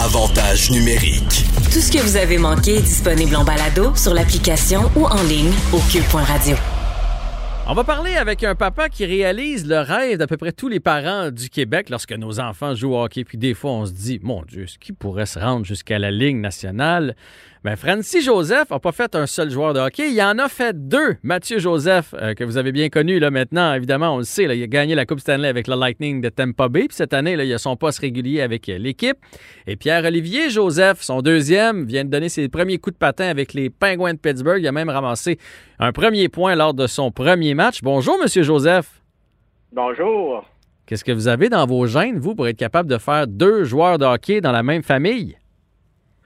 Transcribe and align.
Avantage 0.00 0.70
numérique. 0.70 1.44
Tout 1.72 1.80
ce 1.80 1.90
que 1.90 1.98
vous 2.00 2.16
avez 2.16 2.38
manqué 2.38 2.76
est 2.76 2.82
disponible 2.82 3.34
en 3.34 3.42
balado 3.42 3.96
sur 3.96 4.14
l'application 4.14 4.82
ou 4.94 5.06
en 5.06 5.20
ligne 5.24 5.50
au 5.72 5.80
cube.radio. 5.90 6.54
On 7.66 7.74
va 7.74 7.82
parler 7.82 8.14
avec 8.14 8.44
un 8.44 8.54
papa 8.54 8.88
qui 8.88 9.04
réalise 9.04 9.66
le 9.66 9.80
rêve 9.80 10.18
d'à 10.18 10.28
peu 10.28 10.36
près 10.36 10.52
tous 10.52 10.68
les 10.68 10.78
parents 10.78 11.32
du 11.32 11.50
Québec 11.50 11.90
lorsque 11.90 12.12
nos 12.12 12.38
enfants 12.38 12.76
jouent 12.76 12.94
au 12.94 13.02
hockey. 13.02 13.24
Puis 13.24 13.38
des 13.38 13.54
fois, 13.54 13.72
on 13.72 13.86
se 13.86 13.92
dit, 13.92 14.20
mon 14.22 14.42
Dieu, 14.42 14.68
ce 14.68 14.78
qui 14.78 14.92
pourrait 14.92 15.26
se 15.26 15.40
rendre 15.40 15.66
jusqu'à 15.66 15.98
la 15.98 16.12
Ligue 16.12 16.36
nationale? 16.36 17.16
Ben, 17.68 17.76
Francis 17.76 18.24
Joseph 18.24 18.70
n'a 18.70 18.78
pas 18.78 18.92
fait 18.92 19.14
un 19.14 19.26
seul 19.26 19.50
joueur 19.50 19.74
de 19.74 19.78
hockey, 19.78 20.10
il 20.10 20.22
en 20.22 20.38
a 20.38 20.48
fait 20.48 20.88
deux. 20.88 21.16
Mathieu 21.22 21.58
Joseph, 21.58 22.14
euh, 22.14 22.32
que 22.32 22.42
vous 22.42 22.56
avez 22.56 22.72
bien 22.72 22.88
connu 22.88 23.18
là, 23.18 23.30
maintenant, 23.30 23.74
évidemment, 23.74 24.14
on 24.14 24.16
le 24.16 24.24
sait, 24.24 24.44
il 24.44 24.62
a 24.62 24.66
gagné 24.66 24.94
la 24.94 25.04
Coupe 25.04 25.20
Stanley 25.20 25.48
avec 25.48 25.68
le 25.68 25.74
Lightning 25.74 26.22
de 26.22 26.30
Tampa 26.30 26.70
Bay. 26.70 26.86
Puis 26.88 26.96
cette 26.96 27.12
année, 27.12 27.36
là, 27.36 27.44
il 27.44 27.52
a 27.52 27.58
son 27.58 27.76
poste 27.76 27.98
régulier 27.98 28.40
avec 28.40 28.70
euh, 28.70 28.78
l'équipe. 28.78 29.18
Et 29.66 29.76
Pierre-Olivier 29.76 30.48
Joseph, 30.48 31.02
son 31.02 31.20
deuxième, 31.20 31.84
vient 31.84 32.06
de 32.06 32.08
donner 32.08 32.30
ses 32.30 32.48
premiers 32.48 32.78
coups 32.78 32.94
de 32.94 32.98
patin 32.98 33.26
avec 33.26 33.52
les 33.52 33.68
Penguins 33.68 34.14
de 34.14 34.18
Pittsburgh. 34.18 34.62
Il 34.62 34.66
a 34.66 34.72
même 34.72 34.88
ramassé 34.88 35.36
un 35.78 35.92
premier 35.92 36.30
point 36.30 36.54
lors 36.54 36.72
de 36.72 36.86
son 36.86 37.10
premier 37.10 37.52
match. 37.52 37.82
Bonjour, 37.82 38.16
Monsieur 38.18 38.44
Joseph. 38.44 39.02
Bonjour. 39.72 40.46
Qu'est-ce 40.86 41.04
que 41.04 41.12
vous 41.12 41.28
avez 41.28 41.50
dans 41.50 41.66
vos 41.66 41.86
gènes, 41.86 42.18
vous, 42.18 42.34
pour 42.34 42.48
être 42.48 42.56
capable 42.56 42.88
de 42.88 42.96
faire 42.96 43.26
deux 43.26 43.64
joueurs 43.64 43.98
de 43.98 44.06
hockey 44.06 44.40
dans 44.40 44.52
la 44.52 44.62
même 44.62 44.82
famille? 44.82 45.36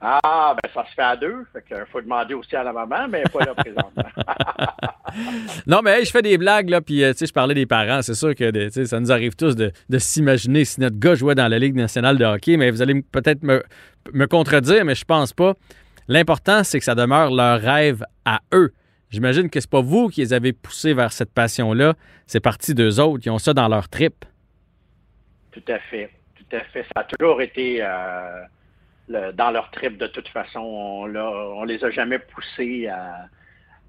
Ah, 0.05 0.53
ben 0.61 0.69
ça 0.73 0.85
se 0.85 0.93
fait 0.93 1.01
à 1.01 1.15
deux. 1.15 1.45
Fait 1.53 1.63
qu'il 1.65 1.85
faut 1.89 2.01
demander 2.01 2.33
aussi 2.33 2.53
à 2.57 2.63
la 2.63 2.73
maman, 2.73 3.07
mais 3.07 3.23
pas 3.31 3.45
là 3.45 3.55
présentement. 3.55 4.03
non, 5.65 5.79
mais 5.81 5.99
hey, 5.99 6.05
je 6.05 6.11
fais 6.11 6.21
des 6.21 6.37
blagues, 6.37 6.69
là, 6.69 6.81
puis 6.81 7.01
euh, 7.01 7.13
tu 7.13 7.19
sais, 7.19 7.25
je 7.27 7.31
parlais 7.31 7.53
des 7.53 7.65
parents. 7.65 8.01
C'est 8.01 8.13
sûr 8.13 8.35
que 8.35 8.69
ça 8.85 8.99
nous 8.99 9.13
arrive 9.13 9.33
tous 9.37 9.55
de, 9.55 9.71
de 9.89 9.97
s'imaginer 9.97 10.65
si 10.65 10.81
notre 10.81 10.99
gars 10.99 11.15
jouait 11.15 11.35
dans 11.35 11.47
la 11.47 11.57
Ligue 11.57 11.75
nationale 11.75 12.17
de 12.17 12.25
hockey, 12.25 12.57
mais 12.57 12.69
vous 12.69 12.81
allez 12.81 13.01
peut-être 13.01 13.43
me, 13.43 13.63
me 14.11 14.25
contredire, 14.25 14.83
mais 14.83 14.95
je 14.95 15.05
pense 15.05 15.31
pas. 15.31 15.53
L'important, 16.09 16.65
c'est 16.65 16.79
que 16.79 16.85
ça 16.85 16.95
demeure 16.95 17.31
leur 17.31 17.61
rêve 17.61 18.03
à 18.25 18.41
eux. 18.53 18.73
J'imagine 19.09 19.49
que 19.49 19.61
c'est 19.61 19.69
pas 19.69 19.81
vous 19.81 20.09
qui 20.09 20.19
les 20.19 20.33
avez 20.33 20.51
poussés 20.51 20.93
vers 20.93 21.13
cette 21.13 21.31
passion-là. 21.31 21.93
C'est 22.27 22.41
parti 22.41 22.73
d'eux 22.73 22.99
autres. 22.99 23.23
Ils 23.25 23.29
ont 23.29 23.37
ça 23.37 23.53
dans 23.53 23.69
leur 23.69 23.87
trip. 23.87 24.25
Tout 25.51 25.63
à 25.69 25.79
fait. 25.79 26.09
Tout 26.35 26.57
à 26.57 26.59
fait. 26.73 26.83
Ça 26.93 27.01
a 27.01 27.03
toujours 27.05 27.41
été. 27.41 27.77
Euh 27.81 28.41
dans 29.09 29.51
leur 29.51 29.69
trip 29.71 29.97
de 29.97 30.07
toute 30.07 30.27
façon. 30.29 30.59
On, 30.59 31.15
on 31.15 31.63
les 31.63 31.83
a 31.83 31.91
jamais 31.91 32.19
poussés 32.19 32.87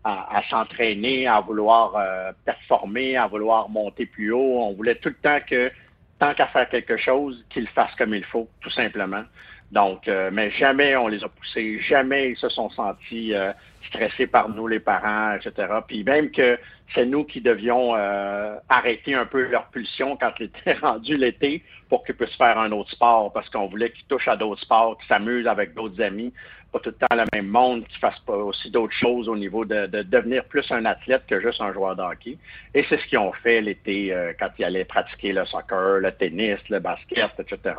à, 0.05 0.43
s'entraîner, 0.51 1.27
à 1.27 1.41
vouloir 1.41 1.97
euh, 1.97 2.33
performer, 2.45 3.17
à 3.17 3.27
vouloir 3.27 3.69
monter 3.69 4.07
plus 4.07 4.33
haut. 4.33 4.59
On 4.61 4.75
voulait 4.75 4.97
tout 4.97 5.09
le 5.09 5.15
temps 5.15 5.39
que, 5.49 5.71
tant 6.19 6.35
qu'à 6.35 6.47
faire 6.49 6.69
quelque 6.69 6.97
chose, 6.97 7.45
qu'ils 7.49 7.69
fassent 7.69 7.95
comme 7.97 8.15
il 8.15 8.25
faut, 8.25 8.49
tout 8.61 8.71
simplement. 8.71 9.25
Donc, 9.73 10.07
euh, 10.07 10.31
mais 10.33 10.51
jamais 10.53 10.97
on 10.97 11.09
les 11.09 11.25
a 11.25 11.29
poussés, 11.29 11.81
jamais 11.81 12.31
ils 12.31 12.37
se 12.37 12.49
sont 12.49 12.71
sentis 12.71 13.35
euh, 13.35 13.53
stressés 13.89 14.27
par 14.27 14.49
nous, 14.49 14.69
les 14.69 14.79
parents, 14.79 15.35
etc. 15.35 15.67
Puis 15.87 16.05
même 16.05 16.31
que 16.31 16.59
c'est 16.95 17.07
nous 17.07 17.25
qui 17.25 17.41
devions 17.41 17.97
euh, 17.97 18.55
arrêter 18.69 19.15
un 19.15 19.27
peu 19.27 19.49
leur 19.49 19.67
pulsion 19.67 20.17
quand 20.17 20.33
ils 20.39 20.45
étaient 20.45 20.75
rendus 20.81 21.17
l'été 21.17 21.63
pour 21.89 22.05
qu'ils 22.05 22.15
puissent 22.15 22.37
faire 22.37 22.59
un 22.59 22.71
autre 22.73 22.91
sport, 22.91 23.33
parce 23.33 23.49
qu'on 23.51 23.67
voulait 23.67 23.91
qu'ils 23.91 24.07
touchent 24.07 24.29
à 24.29 24.37
d'autres 24.37 24.61
sports, 24.61 24.97
qu'ils 24.99 25.09
s'amusent 25.09 25.49
avec 25.49 25.75
d'autres 25.75 26.01
amis, 26.01 26.33
pas 26.73 26.79
tout 26.79 26.91
le 26.91 26.95
temps 26.97 27.17
le 27.17 27.25
même 27.33 27.49
monde, 27.49 27.85
qu'ils 27.89 27.99
fassent 27.99 28.23
pas 28.27 28.37
aussi 28.37 28.71
d'autres 28.71 28.95
choses 28.95 29.29
au 29.29 29.37
niveau 29.37 29.65
de, 29.65 29.87
devenir 29.87 30.45
plus 30.45 30.71
un 30.71 30.85
athlète 30.85 31.23
que 31.27 31.41
juste 31.41 31.61
un 31.61 31.73
joueur 31.73 31.97
de 31.97 32.03
hockey. 32.03 32.37
Et 32.75 32.85
c'est 32.89 32.99
ce 32.99 33.07
qu'ils 33.07 33.19
ont 33.19 33.33
fait 33.33 33.61
l'été 33.61 34.13
quand 34.39 34.51
ils 34.59 34.65
allaient 34.65 34.85
pratiquer 34.85 35.33
le 35.33 35.45
soccer, 35.47 36.01
le 36.01 36.11
tennis, 36.13 36.59
le 36.69 36.81
basket, 36.81 37.31
etc. 37.39 37.75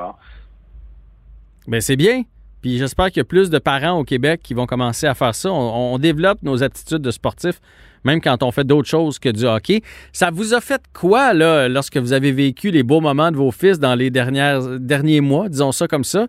Bien, 1.67 1.79
c'est 1.79 1.95
bien. 1.95 2.23
Puis 2.65 2.79
j'espère 2.79 3.07
qu'il 3.07 3.17
y 3.17 3.21
a 3.21 3.25
plus 3.25 3.51
de 3.51 3.59
parents 3.59 3.99
au 3.99 4.03
Québec 4.03 4.41
qui 4.43 4.55
vont 4.55 4.65
commencer 4.65 5.05
à 5.05 5.13
faire 5.13 5.35
ça. 5.35 5.51
On, 5.51 5.99
développe 5.99 6.39
nos 6.41 6.63
aptitudes 6.63 7.03
de 7.03 7.11
sportifs, 7.11 7.61
même 8.03 8.21
quand 8.21 8.41
on 8.41 8.49
fait 8.49 8.63
d'autres 8.63 8.89
choses 8.89 9.19
que 9.19 9.29
du 9.29 9.45
hockey. 9.45 9.83
Ça 10.13 10.31
vous 10.31 10.55
a 10.55 10.61
fait 10.61 10.81
quoi, 10.91 11.35
là, 11.35 11.69
lorsque 11.69 11.97
vous 11.97 12.11
avez 12.11 12.31
vécu 12.31 12.71
les 12.71 12.81
beaux 12.81 13.01
moments 13.01 13.31
de 13.31 13.37
vos 13.37 13.51
fils 13.51 13.77
dans 13.77 13.93
les 13.93 14.09
dernières, 14.09 14.79
derniers 14.79 15.21
mois, 15.21 15.47
disons 15.47 15.71
ça 15.71 15.87
comme 15.87 16.03
ça? 16.03 16.21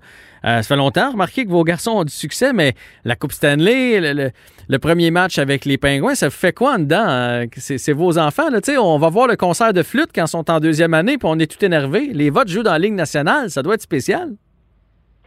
Euh, 0.44 0.61
ça 0.61 0.62
fait 0.62 0.77
longtemps, 0.77 1.12
remarquez 1.12 1.47
que 1.47 1.50
vos 1.50 1.65
garçons 1.65 1.93
ont 1.93 2.05
du 2.05 2.12
succès, 2.12 2.53
mais 2.53 2.75
la 3.06 3.16
Coupe 3.16 3.32
Stanley, 3.32 4.31
le, 4.69 4.78
premier 4.78 5.11
match 5.11 5.38
avec 5.38 5.65
les 5.65 5.78
Pingouins, 5.78 6.15
ça 6.15 6.28
fait 6.28 6.53
quoi 6.53 6.75
en 6.75 6.78
dedans? 6.81 7.06
Euh, 7.09 7.47
c'est 7.56 7.94
vos 7.94 8.19
enfants, 8.19 8.50
là, 8.50 8.61
on 8.78 8.99
va 8.99 9.09
voir 9.09 9.27
le 9.27 9.37
concert 9.37 9.72
de 9.72 9.82
flûte 9.82 10.11
quand 10.15 10.27
ils 10.27 10.28
sont 10.28 10.50
en 10.50 10.61
deuxième 10.61 10.93
année, 10.93 11.16
puis 11.16 11.28
on 11.31 11.38
est 11.38 11.50
tout 11.50 11.65
énervé. 11.65 12.11
Les 12.12 12.28
votes 12.28 12.49
jouent 12.49 12.62
dans 12.62 12.72
la 12.72 12.78
Ligue 12.78 12.93
nationale, 12.93 13.50
ça 13.50 13.62
doit 13.62 13.77
être 13.77 13.81
spécial. 13.81 14.32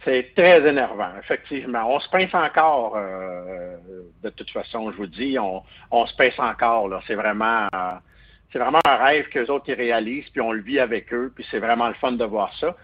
C'est 0.04 0.34
très 0.34 0.66
énervant, 0.66 1.10
effectivement. 1.18 1.94
On 1.94 2.00
se 2.00 2.08
pince 2.08 2.34
encore, 2.34 2.94
euh, 2.96 3.76
de 4.22 4.30
toute 4.30 4.50
façon, 4.50 4.90
je 4.92 4.96
vous 4.96 5.06
dis, 5.06 5.38
on, 5.38 6.06
se 6.06 6.16
pince 6.16 6.38
encore. 6.38 6.88
Là. 6.88 7.00
C'est 7.06 7.14
vraiment, 7.14 7.68
c'est 8.52 8.58
vraiment 8.58 8.80
un 8.86 8.96
rêve 8.96 9.28
qu'eux 9.28 9.46
autres 9.46 9.66
ils 9.68 9.74
réalisent, 9.74 10.28
puis 10.30 10.40
on 10.40 10.52
le 10.52 10.62
vit 10.62 10.80
avec 10.80 11.12
eux, 11.12 11.32
puis 11.34 11.46
c'est 11.50 11.58
vraiment 11.58 11.88
le 11.88 11.94
fun 11.94 12.12
de 12.12 12.24
voir 12.24 12.52
ça. 12.58 12.74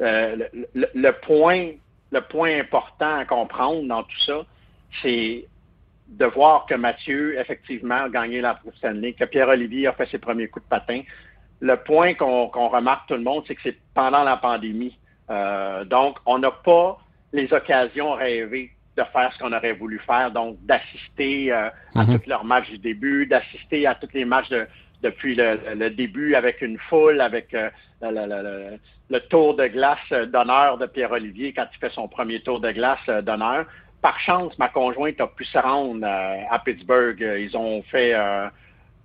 Euh, 0.00 0.36
le, 0.74 1.10
point, 1.10 1.72
le 2.12 2.20
point 2.20 2.60
important 2.60 3.18
à 3.18 3.24
comprendre 3.24 3.82
dans 3.88 4.02
tout 4.02 4.20
ça, 4.26 4.44
c'est 5.02 5.46
de 6.08 6.24
voir 6.24 6.66
que 6.66 6.74
Mathieu, 6.74 7.38
effectivement, 7.38 8.04
a 8.04 8.08
gagné 8.08 8.40
la 8.40 8.54
Coupe 8.54 8.76
Stanley, 8.76 9.14
que 9.14 9.24
Pierre-Olivier 9.24 9.88
a 9.88 9.92
fait 9.92 10.06
ses 10.06 10.18
premiers 10.18 10.48
coups 10.48 10.64
de 10.64 10.68
patin. 10.68 11.02
Le 11.60 11.76
point 11.76 12.14
qu'on 12.14 12.68
remarque 12.68 13.08
tout 13.08 13.14
le 13.14 13.22
monde, 13.22 13.44
c'est 13.46 13.54
que 13.56 13.62
c'est 13.62 13.76
pendant 13.94 14.22
la 14.22 14.36
pandémie. 14.36 14.96
Euh, 15.30 15.84
donc, 15.84 16.18
on 16.26 16.38
n'a 16.38 16.50
pas 16.50 16.98
les 17.32 17.52
occasions 17.52 18.12
rêvées 18.12 18.70
de 18.96 19.02
faire 19.12 19.32
ce 19.32 19.38
qu'on 19.38 19.52
aurait 19.52 19.74
voulu 19.74 20.00
faire, 20.06 20.30
donc 20.30 20.56
d'assister 20.64 21.52
euh, 21.52 21.68
à 21.94 22.04
mhm. 22.04 22.18
tous 22.18 22.28
leurs 22.28 22.44
matchs 22.44 22.70
du 22.70 22.78
début, 22.78 23.26
d'assister 23.26 23.86
à 23.86 23.94
tous 23.94 24.08
les 24.12 24.24
matchs 24.24 24.48
depuis 25.02 25.36
le, 25.36 25.90
début 25.90 26.34
avec 26.34 26.60
une 26.62 26.78
foule, 26.78 27.20
avec 27.20 27.54
euh, 27.54 27.70
le, 28.00 29.18
tour 29.28 29.54
de 29.54 29.66
glace 29.68 30.28
d'honneur 30.32 30.78
de 30.78 30.86
Pierre-Olivier 30.86 31.52
quand 31.52 31.66
il 31.72 31.78
fait 31.78 31.92
son 31.92 32.08
premier 32.08 32.40
tour 32.40 32.60
de 32.60 32.72
glace 32.72 33.06
d'honneur. 33.22 33.66
Par 34.02 34.18
chance, 34.20 34.56
ma 34.58 34.68
conjointe 34.68 35.20
a 35.20 35.26
pu 35.26 35.44
se 35.44 35.58
rendre 35.58 36.06
à 36.06 36.58
Pittsburgh. 36.60 37.20
Ils 37.20 37.56
ont 37.56 37.82
fait 37.82 38.14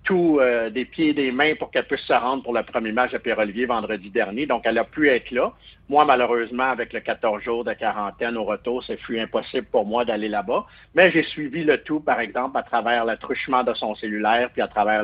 tout 0.04 0.38
euh, 0.40 0.70
des 0.70 0.84
pieds 0.84 1.08
et 1.08 1.14
des 1.14 1.32
mains 1.32 1.54
pour 1.58 1.70
qu'elle 1.70 1.86
puisse 1.86 2.02
se 2.02 2.12
rendre 2.12 2.42
pour 2.42 2.52
le 2.52 2.62
premier 2.62 2.92
match 2.92 3.12
de 3.12 3.18
Pierre-Olivier 3.18 3.66
vendredi 3.66 4.10
dernier. 4.10 4.46
Donc, 4.46 4.62
elle 4.64 4.78
a 4.78 4.84
pu 4.84 5.08
être 5.08 5.30
là. 5.30 5.52
Moi, 5.88 6.04
malheureusement, 6.04 6.64
avec 6.64 6.92
le 6.92 7.00
14 7.00 7.42
jours 7.42 7.64
de 7.64 7.72
quarantaine 7.72 8.36
au 8.36 8.44
retour, 8.44 8.84
c'est 8.84 8.98
fut 8.98 9.18
impossible 9.18 9.66
pour 9.72 9.86
moi 9.86 10.04
d'aller 10.04 10.28
là-bas. 10.28 10.66
Mais 10.94 11.10
j'ai 11.10 11.22
suivi 11.22 11.64
le 11.64 11.78
tout, 11.78 12.00
par 12.00 12.20
exemple, 12.20 12.56
à 12.58 12.62
travers 12.62 13.04
le 13.04 13.16
truchement 13.16 13.64
de 13.64 13.74
son 13.74 13.94
cellulaire, 13.94 14.50
puis 14.52 14.62
à 14.62 14.68
travers 14.68 15.02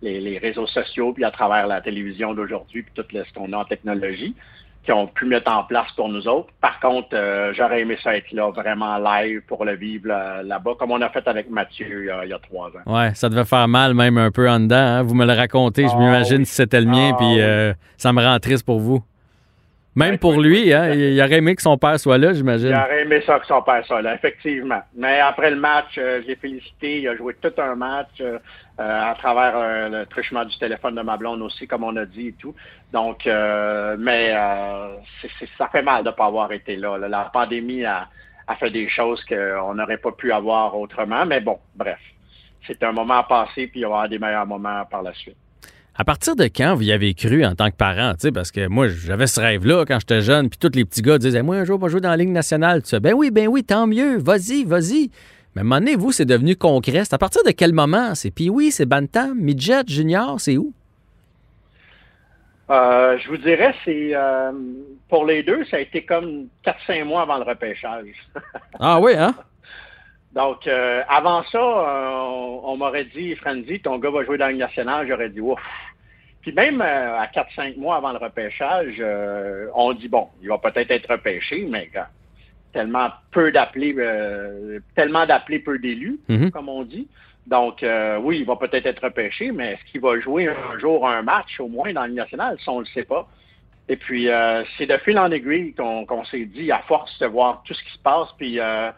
les, 0.00 0.38
réseaux 0.38 0.66
sociaux, 0.68 1.12
puis 1.12 1.24
à 1.24 1.30
travers 1.30 1.66
la 1.66 1.80
télévision 1.80 2.32
d'aujourd'hui, 2.32 2.82
puis 2.82 2.92
tout 2.94 3.04
ce 3.12 3.32
qu'on 3.34 3.52
a 3.52 3.58
en 3.58 3.64
technologie 3.64 4.34
qui 4.86 4.92
ont 4.92 5.08
pu 5.08 5.26
mettre 5.26 5.50
en 5.50 5.64
place 5.64 5.90
pour 5.96 6.08
nous 6.08 6.26
autres. 6.28 6.48
Par 6.60 6.80
contre, 6.80 7.08
euh, 7.12 7.52
j'aurais 7.54 7.80
aimé 7.82 7.98
ça 8.02 8.16
être 8.16 8.30
là, 8.32 8.50
vraiment 8.50 8.96
live 8.98 9.42
pour 9.46 9.64
le 9.64 9.74
vivre 9.74 10.08
là-bas, 10.42 10.72
comme 10.78 10.92
on 10.92 11.02
a 11.02 11.10
fait 11.10 11.26
avec 11.26 11.50
Mathieu 11.50 12.04
il 12.24 12.28
y 12.28 12.32
a 12.32 12.38
trois 12.38 12.68
ans. 12.68 12.92
Ouais, 12.92 13.12
ça 13.14 13.28
devait 13.28 13.44
faire 13.44 13.66
mal 13.68 13.94
même 13.94 14.16
un 14.16 14.30
peu 14.30 14.48
en 14.48 14.60
dedans. 14.60 14.76
Hein. 14.76 15.02
Vous 15.02 15.14
me 15.14 15.26
le 15.26 15.32
racontez, 15.32 15.88
je 15.88 15.92
ah 15.92 15.98
m'imagine 15.98 16.44
si 16.44 16.54
c'était 16.54 16.80
le 16.80 16.86
mien, 16.86 17.10
ah 17.12 17.16
puis 17.18 17.40
euh, 17.40 17.74
ça 17.96 18.12
me 18.12 18.22
rend 18.22 18.38
triste 18.38 18.64
pour 18.64 18.78
vous. 18.78 19.02
Même 19.96 20.10
ben, 20.12 20.18
pour 20.18 20.38
lui, 20.38 20.74
hein, 20.74 20.92
il 20.92 21.18
aurait 21.22 21.38
aimé 21.38 21.56
que 21.56 21.62
son 21.62 21.78
père 21.78 21.98
soit 21.98 22.18
là, 22.18 22.34
j'imagine. 22.34 22.68
Il 22.68 22.74
aurait 22.74 23.02
aimé 23.02 23.22
ça 23.24 23.38
que 23.40 23.46
son 23.46 23.62
père 23.62 23.84
soit 23.86 24.02
là, 24.02 24.14
effectivement. 24.14 24.82
Mais 24.94 25.20
après 25.20 25.50
le 25.50 25.56
match, 25.56 25.96
euh, 25.96 26.20
j'ai 26.26 26.36
félicité. 26.36 27.00
Il 27.00 27.08
a 27.08 27.16
joué 27.16 27.34
tout 27.40 27.52
un 27.56 27.74
match 27.76 28.10
euh, 28.20 28.38
euh, 28.78 29.10
à 29.10 29.14
travers 29.14 29.88
le 29.88 30.04
truchement 30.04 30.44
du 30.44 30.56
téléphone 30.58 30.96
de 30.96 31.00
ma 31.00 31.16
blonde 31.16 31.40
aussi, 31.40 31.66
comme 31.66 31.82
on 31.82 31.96
a 31.96 32.04
dit 32.04 32.28
et 32.28 32.32
tout. 32.32 32.54
Donc, 32.92 33.24
mais 33.24 34.34
ça 35.56 35.68
fait 35.72 35.82
mal 35.82 36.04
de 36.04 36.10
ne 36.10 36.14
pas 36.14 36.26
avoir 36.26 36.52
été 36.52 36.76
là. 36.76 36.98
La 36.98 37.30
pandémie 37.32 37.86
a, 37.86 38.06
a 38.46 38.54
fait 38.56 38.70
des 38.70 38.90
choses 38.90 39.24
qu'on 39.24 39.74
n'aurait 39.74 39.96
pas 39.96 40.12
pu 40.12 40.30
avoir 40.30 40.78
autrement. 40.78 41.24
Mais 41.24 41.40
bon, 41.40 41.58
bref. 41.74 41.98
C'est 42.66 42.82
un 42.82 42.92
moment 42.92 43.14
à 43.14 43.22
passer, 43.22 43.68
puis 43.68 43.80
il 43.80 43.82
y 43.82 43.86
aura 43.86 44.08
des 44.08 44.18
meilleurs 44.18 44.46
moments 44.46 44.84
par 44.90 45.02
la 45.02 45.14
suite. 45.14 45.36
À 45.98 46.04
partir 46.04 46.36
de 46.36 46.44
quand 46.44 46.74
vous 46.74 46.82
y 46.82 46.92
avez 46.92 47.14
cru 47.14 47.42
en 47.46 47.54
tant 47.54 47.70
que 47.70 47.76
parent? 47.76 48.12
Parce 48.34 48.50
que 48.50 48.66
moi, 48.68 48.86
j'avais 48.88 49.26
ce 49.26 49.40
rêve-là 49.40 49.86
quand 49.86 49.98
j'étais 49.98 50.20
jeune, 50.20 50.50
puis 50.50 50.58
tous 50.58 50.76
les 50.76 50.84
petits 50.84 51.00
gars 51.00 51.16
disaient 51.16 51.42
Moi, 51.42 51.56
un 51.56 51.64
jour, 51.64 51.78
je 51.80 51.86
vais 51.86 51.90
jouer 51.90 52.00
dans 52.02 52.10
la 52.10 52.18
Ligue 52.18 52.28
nationale. 52.28 52.82
Tu 52.82 52.90
sais, 52.90 53.00
ben 53.00 53.14
oui, 53.14 53.30
ben 53.30 53.48
oui, 53.48 53.64
tant 53.64 53.86
mieux, 53.86 54.18
vas-y, 54.18 54.64
vas-y. 54.64 55.10
Mais 55.54 55.60
à 55.60 55.62
un 55.62 55.64
moment 55.64 55.78
donné, 55.78 55.96
vous, 55.96 56.12
c'est 56.12 56.26
devenu 56.26 56.54
concret. 56.54 57.04
C'est 57.04 57.14
à 57.14 57.18
partir 57.18 57.42
de 57.44 57.50
quel 57.50 57.72
moment? 57.72 58.14
C'est 58.14 58.30
puis 58.30 58.50
oui, 58.50 58.70
c'est 58.70 58.84
Bantam, 58.84 59.38
Midget, 59.40 59.84
Junior, 59.86 60.38
c'est 60.38 60.58
où? 60.58 60.74
Euh, 62.68 63.16
je 63.18 63.28
vous 63.28 63.38
dirais, 63.38 63.74
c'est 63.84 64.10
euh, 64.14 64.52
pour 65.08 65.24
les 65.24 65.42
deux, 65.44 65.64
ça 65.64 65.78
a 65.78 65.80
été 65.80 66.04
comme 66.04 66.48
4-5 66.88 67.04
mois 67.04 67.22
avant 67.22 67.38
le 67.38 67.44
repêchage. 67.44 68.08
ah 68.80 69.00
oui, 69.00 69.12
hein? 69.16 69.34
Donc, 70.36 70.66
euh, 70.66 71.02
avant 71.08 71.42
ça, 71.44 71.58
on, 71.60 72.60
on 72.64 72.76
m'aurait 72.76 73.06
dit, 73.06 73.34
Franzi, 73.36 73.80
ton 73.80 73.98
gars 73.98 74.10
va 74.10 74.22
jouer 74.24 74.36
dans 74.36 74.48
Ligue 74.48 74.58
nationale. 74.58 75.08
J'aurais 75.08 75.30
dit, 75.30 75.40
ouf, 75.40 75.58
puis 76.42 76.52
même 76.52 76.80
euh, 76.82 77.18
à 77.18 77.26
4-5 77.26 77.78
mois 77.78 77.96
avant 77.96 78.12
le 78.12 78.18
repêchage, 78.18 78.96
euh, 79.00 79.68
on 79.74 79.94
dit, 79.94 80.08
bon, 80.08 80.28
il 80.42 80.48
va 80.48 80.58
peut-être 80.58 80.90
être 80.90 81.10
repêché, 81.10 81.66
mais 81.68 81.90
tellement 82.72 83.08
peu 83.32 83.50
d'appelés, 83.50 83.94
euh, 83.96 84.78
tellement 84.94 85.24
d'appelés, 85.26 85.58
peu 85.58 85.78
d'élus, 85.78 86.20
Mhm. 86.28 86.50
comme 86.50 86.68
on 86.68 86.82
dit. 86.82 87.08
Donc, 87.46 87.82
euh, 87.82 88.18
oui, 88.18 88.40
il 88.40 88.44
va 88.44 88.56
peut-être 88.56 88.84
être 88.86 89.04
repêché, 89.04 89.52
mais 89.52 89.72
est-ce 89.72 89.90
qu'il 89.90 90.02
va 90.02 90.20
jouer 90.20 90.48
un 90.48 90.78
jour 90.78 91.08
un 91.08 91.22
match 91.22 91.58
au 91.60 91.68
moins 91.68 91.92
dans 91.94 92.04
le 92.04 92.12
national? 92.12 92.58
Ça, 92.62 92.72
on 92.72 92.80
le 92.80 92.86
sait 92.86 93.04
pas. 93.04 93.26
Et 93.88 93.96
puis, 93.96 94.28
euh, 94.28 94.64
c'est 94.76 94.86
de 94.86 94.96
fil 94.98 95.18
en 95.18 95.30
aiguille 95.30 95.72
qu'on 95.72 96.04
qu'on 96.04 96.24
s'est 96.26 96.44
dit, 96.44 96.70
à 96.70 96.80
force 96.80 97.18
de 97.20 97.26
voir 97.26 97.62
tout 97.64 97.72
ce 97.72 97.82
qui 97.82 97.92
se 97.92 97.98
passe, 98.00 98.28
puis 98.36 98.60
euh, 98.60 98.90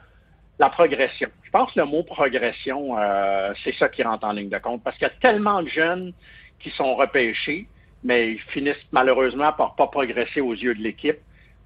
la 0.58 0.70
progression. 0.70 1.28
Je 1.44 1.50
pense 1.50 1.72
que 1.72 1.80
le 1.80 1.86
mot 1.86 2.02
progression, 2.02 2.98
euh, 2.98 3.52
c'est 3.64 3.74
ça 3.76 3.88
qui 3.88 4.02
rentre 4.02 4.26
en 4.26 4.32
ligne 4.32 4.48
de 4.48 4.58
compte, 4.58 4.82
parce 4.82 4.96
qu'il 4.96 5.06
y 5.06 5.10
a 5.10 5.14
tellement 5.20 5.62
de 5.62 5.68
jeunes 5.68 6.12
qui 6.60 6.70
sont 6.70 6.94
repêchés, 6.96 7.68
mais 8.02 8.32
ils 8.32 8.40
finissent 8.40 8.76
malheureusement 8.92 9.52
par 9.52 9.74
pas 9.76 9.86
progresser 9.86 10.40
aux 10.40 10.54
yeux 10.54 10.74
de 10.74 10.82
l'équipe. 10.82 11.18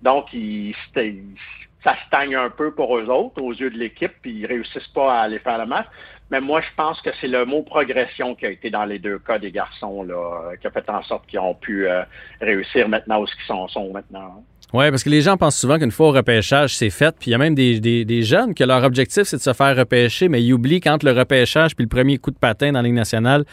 Donc, 0.02 0.32
ils, 0.32 0.74
ça 1.84 1.96
stagne 2.06 2.34
un 2.34 2.50
peu 2.50 2.74
pour 2.74 2.96
eux 2.96 3.08
autres 3.08 3.40
aux 3.42 3.52
yeux 3.52 3.70
de 3.70 3.78
l'équipe, 3.78 4.12
puis 4.20 4.32
ils 4.40 4.46
réussissent 4.46 4.88
pas 4.88 5.14
à 5.14 5.22
aller 5.22 5.38
faire 5.38 5.58
le 5.58 5.66
match. 5.66 5.86
Mais 6.30 6.40
moi, 6.40 6.60
je 6.60 6.68
pense 6.76 7.00
que 7.02 7.10
c'est 7.20 7.28
le 7.28 7.44
mot 7.44 7.62
progression 7.62 8.34
qui 8.34 8.46
a 8.46 8.50
été 8.50 8.70
dans 8.70 8.84
les 8.84 8.98
deux 8.98 9.18
cas 9.18 9.38
des 9.38 9.52
garçons, 9.52 10.02
là, 10.02 10.56
qui 10.60 10.66
a 10.66 10.70
fait 10.70 10.88
en 10.88 11.02
sorte 11.02 11.26
qu'ils 11.26 11.38
ont 11.38 11.54
pu 11.54 11.86
euh, 11.86 12.02
réussir 12.40 12.88
maintenant 12.88 13.20
où 13.20 13.26
ils 13.26 13.46
sont, 13.46 13.68
sont 13.68 13.92
maintenant. 13.92 14.44
Oui, 14.72 14.88
parce 14.88 15.04
que 15.04 15.10
les 15.10 15.20
gens 15.20 15.36
pensent 15.36 15.58
souvent 15.58 15.78
qu'une 15.78 15.90
fois 15.90 16.08
au 16.08 16.12
repêchage, 16.12 16.74
c'est 16.74 16.88
fait. 16.88 17.14
Puis 17.18 17.30
il 17.30 17.32
y 17.32 17.34
a 17.34 17.38
même 17.38 17.54
des, 17.54 17.78
des, 17.78 18.06
des, 18.06 18.22
jeunes 18.22 18.54
que 18.54 18.64
leur 18.64 18.82
objectif, 18.84 19.24
c'est 19.24 19.36
de 19.36 19.42
se 19.42 19.52
faire 19.52 19.76
repêcher, 19.76 20.28
mais 20.28 20.42
ils 20.42 20.54
oublient 20.54 20.80
qu'entre 20.80 21.04
le 21.04 21.12
repêchage 21.12 21.76
puis 21.76 21.84
le 21.84 21.90
premier 21.90 22.16
coup 22.16 22.30
de 22.30 22.38
patin 22.38 22.72
dans 22.72 22.78
la 22.78 22.84
Ligue 22.84 22.94
nationale, 22.94 23.44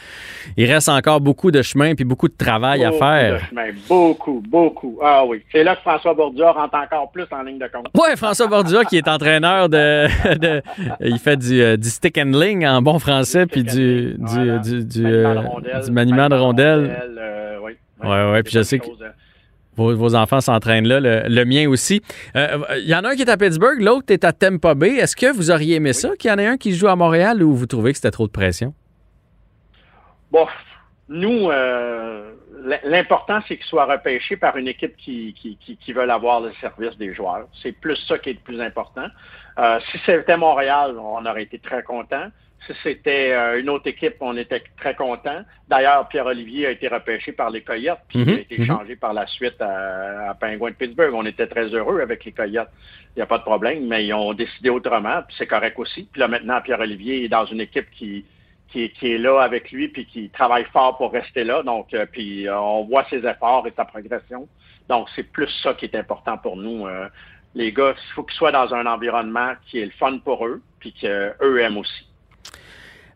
il 0.56 0.72
reste 0.72 0.88
encore 0.88 1.20
beaucoup 1.20 1.52
de 1.52 1.62
chemin 1.62 1.94
puis 1.94 2.06
beaucoup 2.06 2.30
de 2.30 2.38
travail 2.38 2.86
beaucoup 2.86 3.04
à 3.04 3.20
faire. 3.20 3.34
De 3.34 3.46
chemin, 3.50 3.68
beaucoup, 3.90 4.44
beaucoup. 4.48 5.00
Ah 5.04 5.26
oui. 5.26 5.44
C'est 5.52 5.64
là 5.64 5.76
que 5.76 5.82
François 5.82 6.14
Bordua 6.14 6.54
rentre 6.54 6.76
encore 6.76 7.12
plus 7.12 7.26
en 7.32 7.44
ligne 7.44 7.60
de 7.60 7.68
compte. 7.68 7.88
Oui, 7.96 8.16
François 8.16 8.48
Bordua, 8.48 8.86
qui 8.86 8.96
est 8.96 9.08
entraîneur 9.08 9.68
de, 9.68 10.08
de. 10.40 10.62
il 11.02 11.20
fait 11.20 11.38
du, 11.38 11.62
euh, 11.62 11.76
du, 11.76 11.90
stick 11.90 12.18
and 12.18 12.32
ling 12.32 12.66
en 12.66 12.82
bon 12.82 12.98
français, 12.98 13.46
puis 13.46 13.64
du, 13.64 14.16
voilà. 14.20 14.60
du, 14.60 14.86
du, 14.86 15.02
maniement 15.02 15.34
de 15.34 15.48
rondelles. 15.48 15.82
Du 15.84 15.92
maniement 15.92 16.30
de 16.30 16.36
rondelles. 16.36 16.98
Euh, 17.20 17.58
oui. 17.62 17.74
Oui, 18.02 18.08
oui. 18.08 18.32
Ouais, 18.32 18.44
puis 18.44 18.54
je 18.54 18.62
sais 18.62 18.80
que. 18.80 18.86
Chose, 18.86 19.04
vos, 19.80 20.16
enfants 20.16 20.42
s'entraînent 20.42 20.88
là, 20.88 21.00
le, 21.00 21.24
le, 21.28 21.46
mien 21.46 21.68
aussi. 21.68 22.02
Il 22.36 22.40
euh, 22.40 22.80
y 22.80 22.96
en 22.96 23.04
a 23.04 23.10
un 23.10 23.16
qui 23.16 23.22
est 23.22 23.30
à 23.30 23.38
Pittsburgh, 23.38 23.82
l'autre 23.82 24.12
est 24.12 24.24
à 24.24 24.34
Tampa 24.34 24.76
Bay. 24.76 24.96
Est-ce 24.96 25.16
que 25.16 25.32
vous 25.32 25.52
auriez 25.52 25.76
aimé 25.76 25.94
ça 25.94 26.16
qu'il 26.18 26.30
y 26.30 26.34
en 26.34 26.38
ait 26.38 26.48
un 26.48 26.58
qui 26.58 26.74
joue 26.74 26.88
à 26.88 26.96
Montréal 26.96 27.44
ou 27.44 27.56
vous 27.56 27.66
trouvez 27.66 27.92
que 27.92 27.98
c'était 27.98 28.12
trop 28.12 28.28
de 28.28 28.32
pression? 28.32 28.74
Bon, 30.32 30.46
nous, 31.08 31.50
euh, 31.50 32.32
l'important, 32.84 33.40
c'est 33.48 33.58
qu'il 33.58 33.66
soit 33.66 33.86
repêché 33.86 34.38
par 34.38 34.58
une 34.58 34.68
équipe 34.68 34.96
qui, 34.98 35.34
qui, 35.34 35.58
qui, 35.58 35.78
qui 35.78 35.94
veut 35.94 36.10
avoir 36.10 36.42
le 36.42 36.52
service 36.62 36.96
des 36.98 37.14
joueurs. 37.14 37.48
C'est 37.62 37.72
plus 37.72 37.96
ça 38.08 38.20
qui 38.20 38.30
est 38.30 38.34
le 38.34 38.40
plus 38.40 38.62
important. 38.62 39.08
Euh, 39.58 39.80
si 39.92 40.00
c'était 40.06 40.38
Montréal, 40.38 40.96
on 41.00 41.26
aurait 41.26 41.44
été 41.44 41.60
très 41.60 41.84
content. 41.84 42.28
Si 42.68 42.74
c'était 42.84 43.32
euh, 43.32 43.60
une 43.60 43.70
autre 43.70 43.88
équipe, 43.88 44.16
on 44.20 44.36
était 44.38 44.64
très 44.78 44.94
content. 44.96 45.42
D'ailleurs, 45.68 46.08
Pierre-Olivier 46.10 46.68
a 46.68 46.72
été 46.72 46.88
repêché 46.88 47.32
par 47.32 47.50
les 47.50 47.62
Coyotes, 47.62 48.00
puis 48.08 48.20
Mhm, 48.20 48.30
il 48.30 48.36
a 48.36 48.42
été 48.42 48.66
changé 48.66 48.96
par 48.96 49.14
la 49.14 49.26
suite 49.28 49.62
à, 49.62 50.32
à 50.32 50.34
Penguin 50.36 50.70
de 50.70 50.76
Pittsburgh. 50.76 51.14
On 51.14 51.26
était 51.26 51.48
très 51.48 51.68
heureux 51.68 52.02
avec 52.02 52.26
les 52.26 52.32
Coyotes. 52.32 52.70
Il 53.16 53.20
n'y 53.20 53.24
a 53.24 53.26
pas 53.26 53.38
de 53.38 53.44
problème, 53.44 53.88
mais 53.88 54.06
ils 54.06 54.14
ont 54.14 54.34
décidé 54.34 54.70
autrement, 54.70 55.22
puis 55.28 55.36
c'est 55.38 55.48
correct 55.48 55.80
aussi. 55.80 56.08
Puis 56.12 56.20
là, 56.20 56.28
maintenant, 56.28 56.62
Pierre-Olivier 56.62 57.24
est 57.24 57.30
dans 57.30 57.46
une 57.46 57.62
équipe 57.62 57.90
qui, 57.92 58.26
qui, 58.72 58.90
qui, 58.92 59.12
est 59.14 59.18
là 59.18 59.42
avec 59.42 59.72
lui, 59.72 59.88
puis 59.88 60.06
qui 60.06 60.30
travaille 60.30 60.66
fort 60.66 60.98
pour 60.98 61.12
rester 61.12 61.44
là. 61.44 61.64
Donc, 61.64 61.94
euh, 61.94 62.06
puis 62.12 62.48
euh, 62.48 62.60
on 62.60 62.84
voit 62.86 63.06
ses 63.10 63.26
efforts 63.26 63.66
et 63.68 63.74
sa 63.76 63.86
progression. 63.86 64.48
Donc, 64.88 65.08
c'est 65.16 65.24
plus 65.24 65.50
ça 65.64 65.74
qui 65.74 65.86
est 65.86 65.96
important 65.96 66.38
pour 66.38 66.58
nous. 66.58 66.88
Euh, 66.88 67.08
les 67.56 67.72
gars, 67.72 67.94
il 67.96 68.14
faut 68.14 68.24
qu'ils 68.24 68.38
soient 68.38 68.52
dans 68.52 68.74
un 68.74 68.86
environnement 68.86 69.54
qui 69.66 69.80
est 69.80 69.86
le 69.86 69.92
fun 69.92 70.18
pour 70.20 70.46
eux, 70.46 70.62
puis 70.80 70.94
qu'eux 70.94 71.60
aiment 71.60 71.78
aussi. 71.78 72.09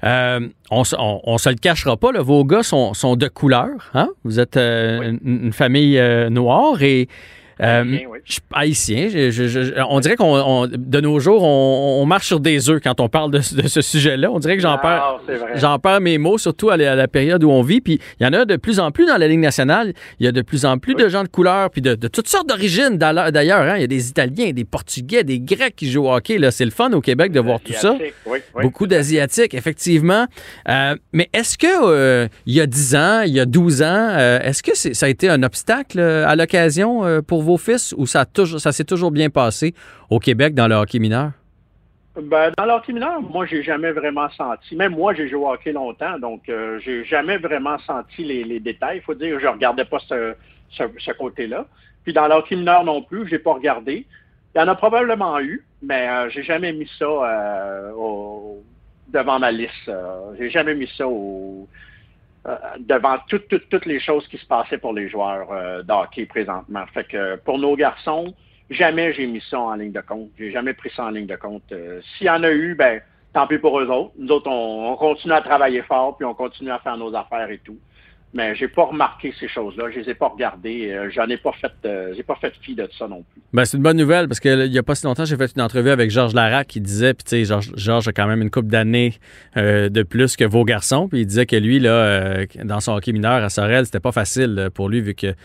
Euh, 0.04 0.48
on, 0.70 0.84
on, 0.98 1.22
on, 1.24 1.38
se 1.38 1.50
le 1.50 1.56
cachera 1.56 1.96
pas, 1.96 2.12
là, 2.12 2.22
vos 2.22 2.44
gars 2.44 2.64
sont, 2.64 2.94
sont 2.94 3.16
de 3.16 3.28
couleur. 3.28 3.70
Hein? 3.94 4.10
Vous 4.24 4.40
êtes 4.40 4.58
euh, 4.58 5.00
oui. 5.00 5.20
une, 5.24 5.46
une, 5.46 5.54
famille 5.54 5.98
euh, 5.98 6.30
noire 6.30 6.82
et 6.82 7.08
euh, 7.62 7.84
haïtien, 7.84 8.08
oui. 8.10 8.20
je, 8.26 8.40
haïtien 8.52 9.10
je, 9.10 9.48
je, 9.48 9.82
on 9.90 10.00
dirait 10.00 10.16
qu'on 10.16 10.68
de 10.68 11.02
nos 11.02 11.20
jours, 11.20 11.44
on, 11.44 12.06
marche 12.06 12.28
sur 12.28 12.40
des 12.40 12.70
œufs 12.70 12.82
quand 12.84 13.00
on 13.00 13.10
parle 13.10 13.32
de, 13.32 13.38
de 13.38 13.68
ce 13.68 13.82
sujet-là. 13.82 14.32
On 14.32 14.40
dirait 14.40 14.56
que 14.56 14.62
j'en 14.62 14.78
perds, 14.78 15.22
j'en 15.56 15.80
perds 15.80 16.02
mes 16.02 16.18
mots, 16.18 16.38
surtout 16.38 16.70
à 16.70 16.78
la, 16.78 16.94
à 16.94 16.96
la, 16.96 17.08
période 17.08 17.44
où 17.44 17.50
on 17.50 17.62
vit. 17.62 17.82
Puis 17.82 18.00
il 18.20 18.24
y 18.24 18.28
en 18.28 18.34
a 18.34 18.46
de 18.46 18.56
plus 18.56 18.80
en 18.80 18.92
plus 18.92 19.06
dans 19.06 19.18
la 19.18 19.28
Ligue 19.28 19.40
nationale. 19.40 19.94
Il 20.20 20.26
y 20.26 20.30
a 20.30 20.32
de 20.32 20.42
plus 20.42 20.66
en 20.66 20.78
plus 20.78 20.96
oui. 20.96 21.04
de 21.04 21.10
gens 21.10 21.24
de 21.24 21.30
couleur, 21.30 21.70
puis 21.70 21.82
de, 21.82 21.96
de 21.96 22.08
toutes 22.08 22.28
sortes 22.28 22.48
d'origines 22.48 22.98
d'ailleurs. 22.98 23.62
Hein? 23.62 23.76
Il 23.78 23.82
y 23.82 23.86
a 23.86 23.88
des 23.88 24.10
Italiens, 24.10 24.52
des 24.52 24.66
Portugais, 24.66 25.24
des 25.24 25.40
Grecs 25.40 25.76
qui 25.76 25.90
jouent 25.90 26.08
au 26.08 26.14
hockey. 26.14 26.38
C'est 26.52 26.66
le 26.66 26.72
fun 26.72 26.92
au 26.92 27.02
Québec 27.02 27.32
de 27.32 27.40
voir 27.40 27.60
tout 27.60 27.74
ça. 27.74 27.96
Oui, 28.26 28.40
Beaucoup 28.62 28.88
d'Asiatiques, 28.88 29.54
effectivement. 29.54 30.28
Euh, 30.70 30.96
mais 31.12 31.30
est-ce 31.34 31.58
que 31.58 31.68
euh, 31.68 32.28
il 32.46 32.54
y 32.54 32.62
a 32.62 32.66
10 32.66 32.96
ans, 32.96 33.22
il 33.22 33.34
y 33.34 33.40
a 33.40 33.46
12 33.46 33.82
ans, 33.82 33.86
euh, 33.88 34.40
est-ce 34.42 34.64
que 34.64 34.76
ça 34.76 35.06
a 35.06 35.10
été 35.10 35.30
un 35.30 35.44
obstacle 35.44 36.00
à 36.00 36.36
l'occasion 36.36 37.04
pour 37.28 37.43
vos 37.44 37.58
fils 37.58 37.94
ou 37.98 38.06
ça, 38.06 38.26
ça 38.58 38.72
s'est 38.72 38.84
toujours 38.84 39.12
bien 39.12 39.30
passé 39.30 39.74
au 40.10 40.20
Québec 40.20 40.56
dans 40.56 40.68
le 40.68 40.76
hockey 40.76 41.00
mineur? 41.00 41.32
Ben, 42.16 42.52
dans 42.58 42.66
le 42.66 42.72
hockey 42.74 42.94
mineur, 42.94 43.22
moi, 43.22 43.46
j'ai 43.48 43.64
jamais 43.64 43.92
vraiment 43.92 44.30
senti. 44.32 44.76
Même 44.76 44.94
moi, 44.94 45.16
j'ai 45.16 45.28
joué 45.28 45.40
au 45.40 45.52
hockey 45.52 45.72
longtemps, 45.72 46.20
donc 46.20 46.48
euh, 46.48 46.80
j'ai 46.80 47.04
jamais 47.06 47.38
vraiment 47.38 47.80
senti 47.80 48.24
les, 48.24 48.44
les 48.44 48.60
détails. 48.60 48.98
Il 48.98 49.02
faut 49.02 49.16
dire, 49.16 49.40
je 49.40 49.48
regardais 49.48 49.86
pas 49.86 49.98
ce, 50.08 50.36
ce, 50.70 51.12
côté-là. 51.12 51.66
Puis 52.04 52.14
dans 52.14 52.28
le 52.28 52.36
hockey 52.36 52.56
mineur 52.56 52.84
non 52.84 53.02
plus, 53.02 53.28
j'ai 53.28 53.40
pas 53.40 53.54
regardé. 53.54 54.06
Il 54.54 54.60
y 54.60 54.62
en 54.62 54.68
a 54.68 54.76
probablement 54.76 55.40
eu, 55.40 55.66
mais 55.82 56.08
euh, 56.08 56.30
j'ai 56.30 56.44
jamais 56.44 56.72
mis 56.72 56.90
ça 57.00 57.06
euh, 57.06 57.92
devant 59.08 59.40
ma 59.40 59.52
liste. 59.52 59.92
j'ai 60.38 60.52
jamais 60.52 60.76
mis 60.76 60.90
ça 60.96 61.08
au, 61.08 61.68
euh, 62.46 62.58
devant 62.80 63.18
toutes, 63.30 63.48
toutes, 63.48 63.70
toutes 63.70 63.86
les 63.86 64.02
choses 64.02 64.28
qui 64.28 64.38
se 64.38 64.46
passaient 64.46 64.78
pour 64.78 64.94
les 64.94 65.08
joueurs 65.08 65.50
euh, 65.52 65.82
d'hockey 65.82 66.26
présentement. 66.26 66.86
Fait 66.94 67.06
que 67.06 67.38
pour 67.38 67.58
nos 67.58 67.76
garçons, 67.76 68.34
jamais 68.70 69.14
j'ai 69.14 69.28
mis 69.28 69.42
ça 69.50 69.60
en 69.60 69.76
ligne 69.76 69.94
de 69.94 70.02
compte. 70.02 70.30
J'ai 70.38 70.52
jamais 70.52 70.74
pris 70.74 70.90
ça 70.96 71.06
en 71.06 71.10
ligne 71.10 71.26
de 71.26 71.38
compte. 71.38 71.64
Euh, 71.72 72.02
S'il 72.18 72.28
y 72.28 72.30
en 72.30 72.44
a 72.44 72.52
eu, 72.52 72.76
ben 72.76 73.02
tant 73.34 73.48
pis 73.48 73.58
pour 73.60 73.80
eux 73.80 73.88
autres. 73.88 74.12
Nous 74.18 74.30
autres, 74.30 74.50
on, 74.50 74.92
on, 74.92 74.96
continue 74.98 75.34
à 75.34 75.42
travailler 75.42 75.84
fort, 75.84 76.18
puis 76.18 76.26
on 76.26 76.34
continue 76.34 76.72
à 76.72 76.80
faire 76.80 76.98
nos 76.98 77.16
affaires 77.16 77.50
et 77.50 77.60
tout. 77.60 77.78
Mais 78.34 78.56
j'ai 78.56 78.68
pas 78.68 78.86
remarqué 78.86 79.32
ces 79.40 79.48
choses-là, 79.48 79.92
je 79.94 80.00
les 80.00 80.10
ai 80.10 80.14
pas 80.16 80.28
regardées, 80.28 80.90
euh, 80.90 81.12
j'en 81.12 81.28
ai 81.28 81.38
pas 81.38 81.52
fait, 81.52 81.72
euh, 81.86 82.14
j'ai 82.16 82.24
pas 82.24 82.36
fait 82.42 82.52
fi 82.62 82.74
de 82.74 82.90
ça 82.98 83.08
non 83.08 83.24
plus. 83.32 83.42
Ben 83.54 83.64
c'est 83.64 83.78
une 83.78 83.84
bonne 83.84 83.98
nouvelle 83.98 84.28
parce 84.28 84.40
que 84.40 84.66
il 84.66 84.74
y 84.74 84.80
a 84.80 84.84
pas 84.84 84.96
si 84.96 85.06
longtemps 85.06 85.24
j'ai 85.24 85.38
fait 85.38 85.52
une 85.56 85.62
entrevue 85.62 85.92
avec 85.92 86.10
Georges 86.10 86.34
Larac 86.34 86.66
qui 86.66 86.82
disait, 86.82 87.14
puis 87.14 87.24
tu 87.24 87.30
sais 87.30 87.46
Georges, 87.46 87.72
Georges 87.76 88.08
a 88.08 88.12
quand 88.12 88.26
même 88.26 88.42
une 88.42 88.50
couple 88.50 88.70
d'années 88.70 89.14
euh, 89.56 89.90
de 89.90 90.02
plus 90.02 90.36
que 90.36 90.46
vos 90.46 90.66
garçons, 90.66 91.08
puis 91.08 91.20
il 91.20 91.28
disait 91.28 91.46
que 91.46 91.56
lui 91.56 91.80
là, 91.80 91.92
euh, 91.92 92.46
dans 92.64 92.80
son 92.80 92.94
hockey 92.94 93.12
mineur 93.12 93.44
à 93.44 93.50
Sorel, 93.50 93.86
c'était 93.86 94.00
pas 94.00 94.12
facile 94.12 94.70
pour 94.74 94.90
lui 94.90 95.02
vu 95.02 95.14
que 95.14 95.36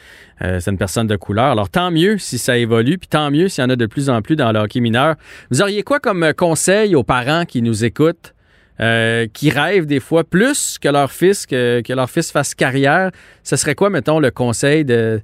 c'est 0.40 0.70
une 0.70 0.78
personne 0.78 1.08
de 1.08 1.16
couleur. 1.16 1.46
Alors 1.46 1.68
tant 1.68 1.90
mieux 1.90 2.16
si 2.16 2.38
ça 2.38 2.56
évolue, 2.56 2.96
puis 2.96 3.08
tant 3.08 3.30
mieux 3.30 3.48
s'il 3.48 3.62
y 3.62 3.66
en 3.66 3.70
a 3.70 3.76
de 3.76 3.86
plus 3.86 4.08
en 4.08 4.22
plus 4.22 4.36
dans 4.36 4.52
le 4.52 4.60
hockey 4.60 4.80
mineur. 4.80 5.16
Vous 5.50 5.60
auriez 5.60 5.82
quoi 5.82 5.98
comme 5.98 6.32
conseil 6.32 6.94
aux 6.94 7.02
parents 7.02 7.44
qui 7.44 7.60
nous 7.60 7.84
écoutent? 7.84 8.34
Euh, 8.80 9.26
qui 9.32 9.50
rêvent 9.50 9.86
des 9.86 9.98
fois 9.98 10.22
plus 10.22 10.78
que 10.78 10.88
leur 10.88 11.10
fils, 11.10 11.46
que, 11.46 11.82
leur 11.92 12.08
fils 12.08 12.30
fasse 12.30 12.54
carrière, 12.54 13.10
ce 13.42 13.56
serait 13.56 13.74
quoi, 13.74 13.90
mettons, 13.90 14.20
le 14.20 14.30
conseil 14.30 14.84
de 14.84 15.20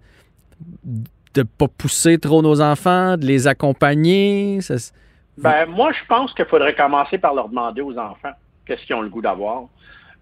de 1.34 1.42
pas 1.42 1.68
pousser 1.68 2.18
trop 2.18 2.42
nos 2.42 2.60
enfants, 2.60 3.16
de 3.16 3.26
les 3.26 3.46
accompagner? 3.46 4.60
Ça... 4.60 4.74
Ben, 5.38 5.66
moi, 5.66 5.92
je 5.92 6.06
pense 6.08 6.32
qu'il 6.32 6.44
faudrait 6.46 6.74
commencer 6.74 7.18
par 7.18 7.34
leur 7.34 7.48
demander 7.48 7.80
aux 7.80 7.98
enfants 7.98 8.32
qu'est-ce 8.66 8.84
qu'ils 8.86 8.94
ont 8.94 9.02
le 9.02 9.08
goût 9.08 9.22
d'avoir. 9.22 9.64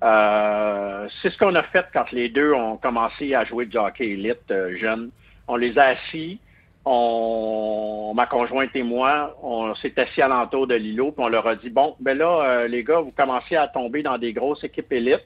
Euh, 0.03 1.07
c'est 1.21 1.31
ce 1.31 1.39
qu'on 1.39 1.55
a 1.55 1.63
fait 1.63 1.87
quand 1.93 2.11
les 2.11 2.29
deux 2.29 2.53
ont 2.53 2.77
commencé 2.77 3.35
à 3.35 3.45
jouer 3.45 3.67
du 3.67 3.77
hockey 3.77 4.09
élite 4.11 4.51
euh, 4.51 4.77
jeune. 4.77 5.11
On 5.47 5.57
les 5.57 5.79
a 5.79 5.89
assis, 5.89 6.41
on, 6.85 8.13
ma 8.15 8.27
conjointe 8.27 8.75
et 8.75 8.83
moi, 8.83 9.37
on 9.43 9.75
s'est 9.77 9.99
assis 9.99 10.21
alentour 10.21 10.67
de 10.67 10.75
l'îlot, 10.75 11.13
puis 11.13 11.25
on 11.25 11.29
leur 11.29 11.47
a 11.47 11.55
dit 11.55 11.71
bon, 11.71 11.97
ben 12.01 12.19
là, 12.19 12.43
euh, 12.45 12.69
les 12.69 12.83
gars, 12.83 13.01
vous 13.01 13.13
commencez 13.13 13.57
à 13.57 13.69
tomber 13.69 14.03
dans 14.03 14.19
des 14.19 14.33
grosses 14.33 14.65
équipes 14.65 14.93
élites. 14.93 15.25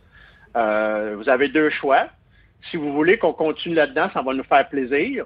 Euh, 0.57 1.15
vous 1.17 1.29
avez 1.29 1.49
deux 1.49 1.71
choix. 1.71 2.07
Si 2.71 2.77
vous 2.77 2.93
voulez 2.93 3.19
qu'on 3.19 3.33
continue 3.33 3.75
là-dedans, 3.75 4.09
ça 4.13 4.23
va 4.23 4.35
nous 4.35 4.45
faire 4.45 4.69
plaisir. 4.69 5.25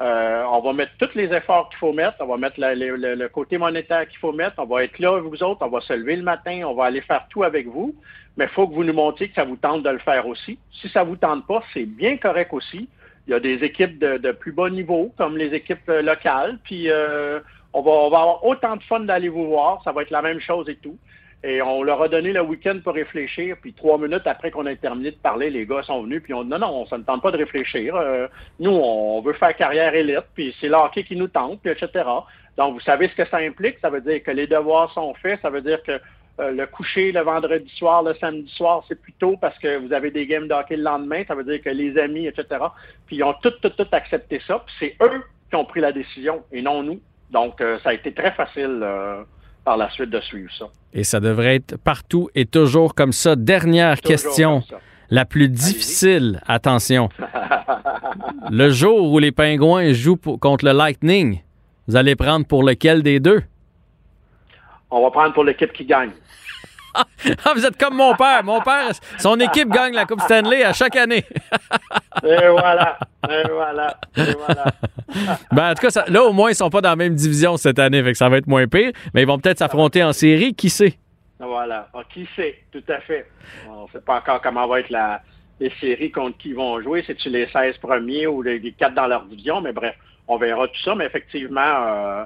Euh, 0.00 0.44
on 0.52 0.60
va 0.60 0.72
mettre 0.72 0.92
tous 0.98 1.14
les 1.16 1.32
efforts 1.32 1.68
qu'il 1.70 1.78
faut 1.78 1.92
mettre. 1.92 2.16
On 2.20 2.26
va 2.26 2.36
mettre 2.36 2.60
la, 2.60 2.74
le, 2.74 2.96
le, 2.96 3.28
côté 3.28 3.58
monétaire 3.58 4.06
qu'il 4.08 4.18
faut 4.18 4.32
mettre. 4.32 4.54
On 4.58 4.64
va 4.64 4.84
être 4.84 4.98
là 5.00 5.20
vous 5.20 5.42
autres. 5.42 5.58
On 5.62 5.68
va 5.68 5.80
se 5.80 5.92
lever 5.92 6.14
le 6.14 6.22
matin. 6.22 6.62
On 6.66 6.74
va 6.74 6.84
aller 6.84 7.00
faire 7.00 7.26
tout 7.30 7.42
avec 7.42 7.66
vous. 7.66 7.94
Mais 8.36 8.44
il 8.44 8.50
faut 8.50 8.68
que 8.68 8.74
vous 8.74 8.84
nous 8.84 8.92
montriez 8.92 9.28
que 9.28 9.34
ça 9.34 9.44
vous 9.44 9.56
tente 9.56 9.82
de 9.82 9.90
le 9.90 9.98
faire 9.98 10.26
aussi. 10.28 10.58
Si 10.70 10.88
ça 10.90 11.02
vous 11.02 11.16
tente 11.16 11.46
pas, 11.48 11.62
c'est 11.74 11.84
bien 11.84 12.16
correct 12.16 12.52
aussi. 12.52 12.88
Il 13.28 13.32
y 13.32 13.34
a 13.34 13.40
des 13.40 13.62
équipes 13.62 13.98
de, 13.98 14.32
plus 14.32 14.52
bas 14.52 14.70
niveau, 14.70 15.12
comme 15.18 15.36
les 15.36 15.54
équipes 15.54 15.86
locales. 16.02 16.58
Puis 16.64 16.90
euh, 16.90 17.40
on, 17.74 17.82
va, 17.82 17.90
on 17.90 18.10
va 18.10 18.20
avoir 18.20 18.44
autant 18.46 18.76
de 18.76 18.82
fun 18.82 19.00
d'aller 19.00 19.28
vous 19.28 19.46
voir. 19.46 19.82
Ça 19.84 19.92
va 19.92 20.00
être 20.00 20.10
la 20.10 20.22
même 20.22 20.40
chose 20.40 20.66
et 20.70 20.76
tout. 20.76 20.96
Et 21.44 21.62
on 21.62 21.82
leur 21.82 22.02
a 22.02 22.08
donné 22.08 22.32
le 22.32 22.40
week-end 22.40 22.80
pour 22.82 22.94
réfléchir. 22.94 23.56
Puis 23.60 23.72
trois 23.72 23.98
minutes 23.98 24.26
après 24.26 24.50
qu'on 24.50 24.66
ait 24.66 24.76
terminé 24.76 25.10
de 25.10 25.16
parler, 25.16 25.50
les 25.50 25.66
gars 25.66 25.82
sont 25.82 26.02
venus. 26.02 26.22
Puis 26.22 26.34
on 26.34 26.42
dit 26.42 26.50
non, 26.50 26.58
non, 26.58 26.86
ça 26.86 26.98
ne 26.98 27.04
tente 27.04 27.22
pas 27.22 27.30
de 27.30 27.36
réfléchir. 27.36 27.94
Euh, 27.94 28.26
nous, 28.58 28.72
on 28.72 29.20
veut 29.20 29.34
faire 29.34 29.54
carrière 29.54 29.94
élite. 29.94 30.24
Puis 30.34 30.56
c'est 30.60 30.68
l'hockey 30.68 31.04
qui 31.04 31.14
nous 31.14 31.28
tente, 31.28 31.60
puis 31.60 31.70
etc. 31.70 32.04
Donc, 32.56 32.74
vous 32.74 32.80
savez 32.80 33.08
ce 33.08 33.14
que 33.14 33.24
ça 33.26 33.36
implique. 33.36 33.76
Ça 33.80 33.90
veut 33.90 34.00
dire 34.00 34.22
que 34.22 34.32
les 34.32 34.46
devoirs 34.46 34.90
sont 34.92 35.14
faits. 35.14 35.40
Ça 35.42 35.50
veut 35.50 35.62
dire 35.62 35.82
que 35.82 36.00
euh, 36.40 36.50
le 36.52 36.66
coucher 36.66 37.12
le 37.12 37.20
vendredi 37.20 37.70
soir, 37.76 38.02
le 38.02 38.14
samedi 38.14 38.50
soir, 38.52 38.84
c'est 38.88 39.00
plus 39.00 39.12
tôt 39.14 39.36
parce 39.40 39.58
que 39.58 39.78
vous 39.78 39.92
avez 39.92 40.10
des 40.10 40.26
games 40.26 40.48
d'hockey 40.48 40.76
le 40.76 40.82
lendemain. 40.82 41.22
Ça 41.26 41.34
veut 41.34 41.44
dire 41.44 41.60
que 41.62 41.70
les 41.70 41.98
amis, 41.98 42.26
etc. 42.26 42.46
Puis 43.06 43.16
ils 43.16 43.24
ont 43.24 43.34
tout, 43.42 43.52
tout, 43.62 43.70
tout 43.70 43.86
accepté 43.92 44.40
ça. 44.46 44.62
Puis 44.66 44.74
c'est 44.78 44.96
eux 45.04 45.22
qui 45.50 45.56
ont 45.56 45.64
pris 45.64 45.80
la 45.80 45.92
décision 45.92 46.42
et 46.52 46.62
non 46.62 46.82
nous. 46.82 47.00
Donc, 47.30 47.60
euh, 47.60 47.78
ça 47.82 47.90
a 47.90 47.94
été 47.94 48.12
très 48.12 48.32
facile 48.32 48.84
par 49.64 49.76
la 49.76 49.90
suite 49.90 50.10
de 50.10 50.20
suivre 50.20 50.50
ça. 50.58 50.66
Et 50.94 51.04
ça 51.04 51.20
devrait 51.20 51.56
être 51.56 51.76
partout 51.76 52.30
et 52.34 52.46
toujours 52.46 52.94
comme 52.94 53.12
ça. 53.12 53.36
Dernière 53.36 54.00
question, 54.00 54.62
la 55.10 55.24
plus 55.24 55.48
difficile, 55.48 56.40
attention. 56.46 57.08
le 58.50 58.70
jour 58.70 59.12
où 59.12 59.18
les 59.18 59.32
Pingouins 59.32 59.92
jouent 59.92 60.16
contre 60.16 60.64
le 60.64 60.72
Lightning, 60.72 61.42
vous 61.86 61.96
allez 61.96 62.16
prendre 62.16 62.46
pour 62.46 62.62
lequel 62.62 63.02
des 63.02 63.20
deux? 63.20 63.42
On 64.90 65.02
va 65.02 65.10
prendre 65.10 65.34
pour 65.34 65.44
l'équipe 65.44 65.72
qui 65.72 65.84
gagne. 65.84 66.10
Ah, 67.44 67.52
vous 67.54 67.64
êtes 67.64 67.76
comme 67.76 67.94
mon 67.94 68.14
père. 68.14 68.42
Mon 68.42 68.60
père, 68.60 68.90
son 69.18 69.38
équipe 69.38 69.68
gagne 69.68 69.94
la 69.94 70.04
Coupe 70.04 70.20
Stanley 70.22 70.64
à 70.64 70.72
chaque 70.72 70.96
année. 70.96 71.24
et 72.24 72.48
voilà. 72.48 72.98
Et 73.28 73.48
voilà. 73.48 73.96
Et 74.16 74.32
voilà. 74.32 74.64
ben, 75.52 75.70
en 75.70 75.74
tout 75.74 75.86
cas, 75.86 76.04
là, 76.08 76.24
au 76.24 76.32
moins, 76.32 76.50
ils 76.50 76.54
sont 76.54 76.70
pas 76.70 76.80
dans 76.80 76.90
la 76.90 76.96
même 76.96 77.14
division 77.14 77.56
cette 77.56 77.78
année, 77.78 78.02
fait 78.02 78.12
que 78.12 78.18
ça 78.18 78.28
va 78.28 78.38
être 78.38 78.46
moins 78.46 78.66
pire. 78.66 78.92
Mais 79.14 79.22
ils 79.22 79.26
vont 79.26 79.38
peut-être 79.38 79.58
s'affronter 79.58 80.02
en 80.02 80.12
série. 80.12 80.54
Qui 80.54 80.70
sait? 80.70 80.98
Voilà. 81.38 81.88
Ah, 81.94 82.02
qui 82.12 82.26
sait? 82.34 82.58
Tout 82.72 82.84
à 82.88 83.00
fait. 83.00 83.30
On 83.68 83.84
ne 83.84 83.88
sait 83.88 84.00
pas 84.00 84.18
encore 84.18 84.40
comment 84.40 84.66
va 84.66 84.80
être 84.80 84.90
la, 84.90 85.20
les 85.60 85.72
séries 85.80 86.10
contre 86.10 86.38
qui 86.38 86.50
ils 86.50 86.56
vont 86.56 86.80
jouer. 86.80 87.04
C'est-tu 87.06 87.28
les 87.28 87.46
16 87.48 87.78
premiers 87.78 88.26
ou 88.26 88.42
les, 88.42 88.60
4 88.72 88.94
dans 88.94 89.06
leur 89.06 89.24
division? 89.24 89.60
Mais 89.60 89.72
bref, 89.72 89.94
on 90.26 90.36
verra 90.36 90.66
tout 90.68 90.82
ça. 90.84 90.94
Mais 90.94 91.06
effectivement, 91.06 91.60
euh, 91.60 92.24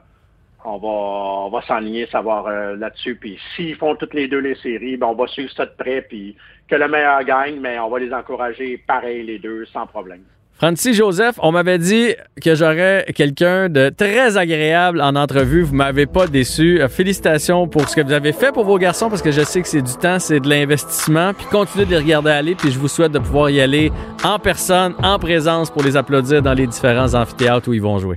on 0.65 0.79
va, 0.79 0.89
on 0.89 1.51
va 1.51 1.63
savoir 2.11 2.47
euh, 2.47 2.77
là-dessus. 2.77 3.17
Puis 3.17 3.39
s'ils 3.55 3.77
font 3.77 3.97
toutes 3.97 4.15
les 4.15 4.29
deux 4.29 4.39
les 4.39 4.55
séries, 4.57 4.97
ben, 4.97 5.09
on 5.09 5.15
va 5.15 5.27
suivre 5.27 5.53
ça 5.53 5.67
de 5.67 5.73
près. 5.77 6.03
Puis 6.03 6.37
que 6.69 6.77
le 6.77 6.89
meilleur 6.89 7.23
gagne, 7.25 7.61
mais 7.61 7.79
on 7.79 7.91
va 7.91 7.99
les 7.99 8.13
encourager 8.13 8.83
pareil 8.87 9.25
les 9.25 9.39
deux, 9.39 9.65
sans 9.67 9.87
problème. 9.87 10.23
Francis 10.63 10.97
Joseph, 10.97 11.41
on 11.43 11.51
m'avait 11.51 11.79
dit 11.79 12.15
que 12.41 12.55
j'aurais 12.55 13.05
quelqu'un 13.17 13.69
de 13.69 13.89
très 13.89 14.37
agréable 14.37 15.01
en 15.01 15.17
entrevue. 15.17 15.63
Vous 15.63 15.75
m'avez 15.75 16.07
pas 16.07 16.29
déçu. 16.29 16.81
Euh, 16.81 16.89
félicitations 16.89 17.67
pour 17.67 17.89
ce 17.89 17.97
que 17.97 18.01
vous 18.01 18.13
avez 18.13 18.33
fait 18.33 18.53
pour 18.53 18.65
vos 18.65 18.79
garçons 18.79 19.09
parce 19.09 19.23
que 19.23 19.33
je 19.33 19.41
sais 19.41 19.61
que 19.61 19.67
c'est 19.67 19.83
du 19.83 19.95
temps, 19.95 20.21
c'est 20.21 20.39
de 20.39 20.49
l'investissement. 20.49 21.35
Puis 21.35 21.47
continuez 21.51 21.85
de 21.85 21.91
les 21.91 21.99
regarder 21.99 22.31
aller. 22.31 22.55
Puis 22.55 22.71
je 22.71 22.79
vous 22.79 22.87
souhaite 22.87 23.11
de 23.11 23.19
pouvoir 23.19 23.51
y 23.51 23.61
aller 23.61 23.91
en 24.23 24.39
personne, 24.39 24.95
en 25.03 25.19
présence 25.19 25.69
pour 25.69 25.83
les 25.83 25.97
applaudir 25.97 26.43
dans 26.43 26.55
les 26.55 26.69
différents 26.69 27.13
amphithéâtres 27.15 27.69
où 27.69 27.75
ils 27.75 27.83
vont 27.83 27.99
jouer. 27.99 28.17